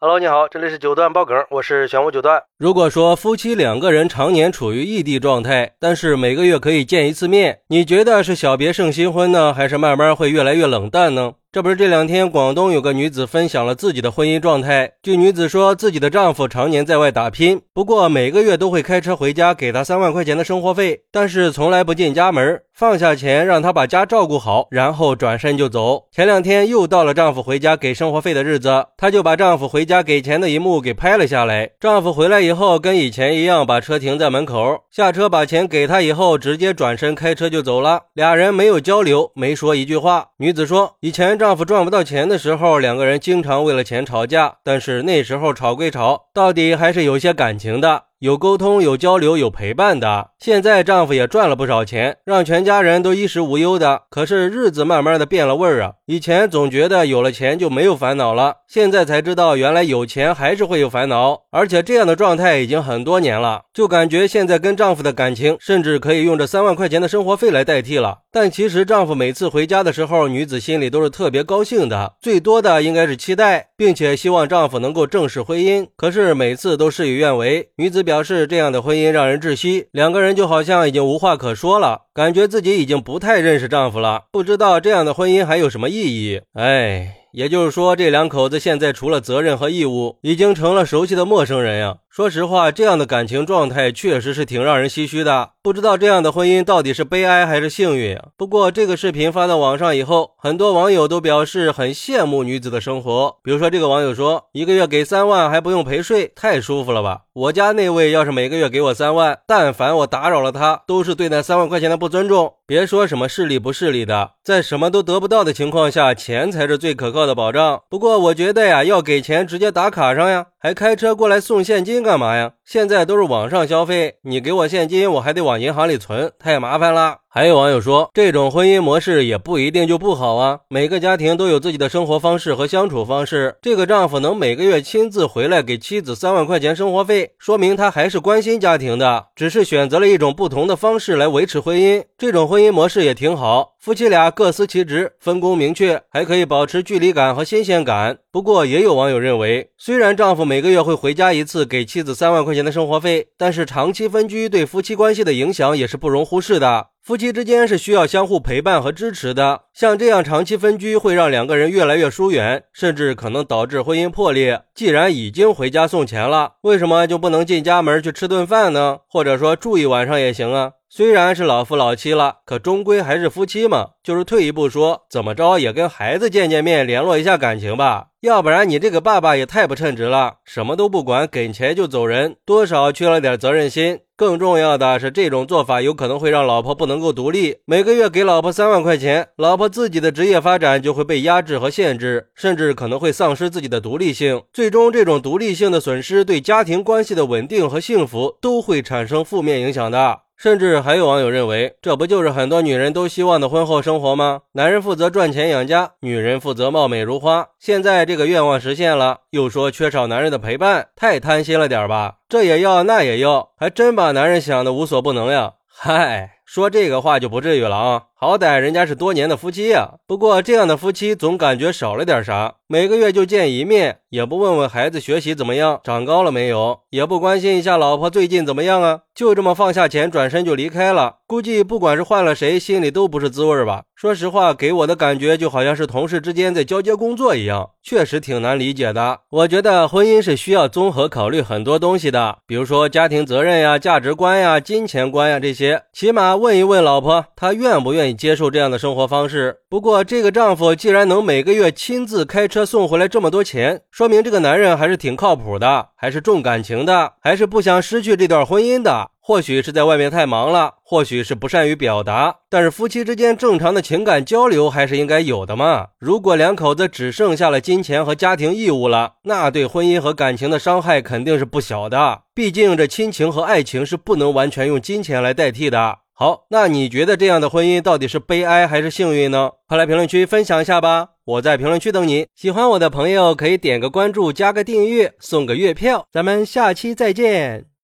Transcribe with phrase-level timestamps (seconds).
[0.00, 2.40] Hello，你好，这里是九段爆梗，我是玄武九段。
[2.56, 11.32] 如果说夫妻两个人常年处于异地状态，但是每个月可以见一次面，你觉得是小别胜新婚呢，还是慢慢会越来越冷淡呢？
[11.50, 14.92] 这不是这两天广东有个女子分享了自己的婚姻状态。
[15.02, 26.04] 据女子说，自己的丈夫常年在外打拼，不过每个月都会开车回家给她三万块钱的生活费，但是从来不进家门，放下钱让她把家照顾好，然后转身就走。
[26.12, 31.70] 前两天又到了丈夫回家给生活费的日子，她就把丈夫回家给钱的一幕给拍了下来。
[31.80, 38.02] 丈夫回来以后跟以前一样，把车停在门口，下车把钱给她以后，直接转身开车就走了。
[38.12, 40.28] 俩人没有交流，没说一句话。
[40.36, 41.36] 女子说，以前。
[41.36, 44.54] 丈夫赚不到钱的时候，两个人经常为了钱吵架。
[44.62, 48.04] 但是那时候吵归吵，到底还是有些感情的。
[48.20, 50.30] 有沟通、有交流、有陪伴的。
[50.40, 54.02] 现在丈夫也赚了不少钱，让全家人都衣食无忧的。
[54.10, 55.92] 可是日子慢慢的变了味儿啊！
[56.06, 63.62] 以前总觉得有了钱就没有烦恼了，现在才知道原来有钱还是会有烦恼，而且这样的状态已经很多年了。
[63.72, 68.18] 就感觉现在跟丈夫的感情，甚至可以用这三万块钱的生活费来代替了。
[68.40, 75.88] 但其实丈夫每次回家的时候，女子心里都是特别高兴的，最多的应该是期待，并且希望丈夫能够正式婚姻。
[75.96, 77.98] 可是每次都事与愿违，女子。
[78.08, 86.40] 表示这样的婚姻让人窒息，两个人就好像已经无话可说了，感觉自己已经不太认识丈夫了，不知道这样的婚姻还有什么意义。
[86.54, 87.16] 哎。
[87.32, 91.98] 也就是说，这两口子现在除了责任和义务，已经成了熟悉的陌生人呀。
[92.08, 95.50] 说实话，这样的感情状态确实是挺让人唏嘘的。
[95.62, 98.28] 不知道这样的婚姻到底是悲哀还是幸运啊？
[98.36, 103.36] 不过这个视频发到网上以后，很多网友都表示很羡慕女子的生活。
[103.44, 107.20] 比如说，这个网友说，一个月给三万还不用陪睡，太舒服了吧？
[107.34, 112.54] 我家那位要是每个月给我三万，但凡我打扰了他，都是对那三万块钱的不尊重。
[112.68, 117.80] 别说什么势利不势利的，在什么都得不到的情况下，钱才是最可靠的保障。
[117.88, 122.54] 不过我觉得呀，要给钱直接打卡上呀，还开车过来送现金干嘛呀？
[122.64, 127.18] 现在都是网上消费，你给我现金，我还得往银行里存，太麻烦了。
[127.30, 130.58] 还有网友说，这种婚姻模式也不一定就不好啊。
[130.68, 133.54] 每个家庭都有自己的生活方式和相处方式。
[133.62, 142.02] 这个丈夫能每个月亲自回来给妻子三万块钱生活费，说明他还是关心家庭的，只是选择了一种不同的方式来维持婚姻。
[142.16, 148.18] 这种婚姻模式也挺好，夫妻俩各司其职，分工明确，还可以保持距离感和新鲜感。
[148.32, 156.88] 不过，也有网友认为，虽然丈夫每个月会回家一次给妻子三万块钱的生活费，但是长期分居对夫妻关系的影响也是不容忽视的。
[157.04, 164.62] 夫妻之间是需要相互陪伴和支持的，像这样长期分居会让两个人越来越疏远，甚至可能导致婚姻破裂。
[164.74, 168.98] 既然已经回家送钱了，为什么就不能进家门去吃顿饭呢？
[169.08, 170.72] 或者说住一晚上也行啊？
[170.90, 173.90] 虽然是老夫老妻了，可终归还是夫妻嘛。
[174.02, 178.06] 就是退一步说，怎么着也跟孩子见见面，联络一下感情吧。
[178.22, 184.00] 要不然你这个爸爸也太不称职了，什么都不管，给钱就走人，多少缺了点责任心。
[184.16, 187.58] 更重要的是，这种做法有可能会让老婆不能够独立。
[187.66, 194.42] 每个月给老婆三万块钱，老婆自己的职业发展就会被压制和限制，甚至可能会丧失自己的独立性。
[194.52, 200.20] 最终，这种独立性的损失对家庭关系的稳定和幸福都会产生负面影响的。
[200.36, 204.42] 甚至还有网友认为，这不就是很多女人都希望的婚后生活吗？
[204.52, 207.48] 男人负责赚钱养家，女人负责貌美如花。
[207.58, 212.18] 现在这个愿望实现了，又说缺少男人的陪伴，太贪心了点吧？
[212.28, 215.54] 这也要那也要，还真把男人想的无所不能呀！
[215.66, 218.02] 嗨，说这个话就不至于了啊。
[218.20, 222.54] 好歹人家是多年的夫妻呀，不过这样的夫妻总感觉少了点啥。
[222.66, 231.18] 每个月就见一面，也不问问孩子学习怎么样，长高了没有，也不关心一下老婆最近怎么样啊，就这么放下钱转身就离开了。
[231.28, 233.84] 估计不管是换了谁，心里都不是滋味吧。
[233.94, 239.20] 说实话，给我的感觉就好像是同事之间在交接工作一样，确实挺难理解的。
[239.30, 248.14] 我觉得婚姻是需要综合考虑很多东西的，比如说家庭责任呀、价值观呀、金钱观呀这些，起码问一问老婆，她愿不愿意。
[248.14, 259.10] 接受这样的生活方式，不过这个丈夫既然能每个月亲自开车送回来这么多钱，说明这个男人还是挺靠谱的，还是重感情的，还是不想失去这段婚姻的。
[259.20, 265.88] 或许是在外面太忙了，或许是不善于表达，但是夫妻之间正常的情感交流还是应该有的嘛。
[265.98, 272.22] 如果两口子只剩下了金钱和家庭义务了，那对婚姻和感情的伤害肯定是不小的。
[272.34, 275.98] 毕竟这亲情和爱情是不能完全用金钱来代替的。
[276.20, 279.52] 好，那你觉得这样的婚姻到底是悲哀还是幸运呢？
[279.68, 281.10] 快来评论区分享一下吧！
[281.24, 282.26] 我在评论区等你。
[282.34, 286.08] 喜欢我的朋友可以点个关注，加个订阅，送个月票。
[286.10, 287.68] 咱们下期再见。